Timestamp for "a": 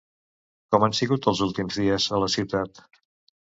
2.19-2.25